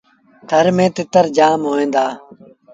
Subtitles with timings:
[0.49, 2.07] ٿر ميݩ تتر جآم هوئي دو۔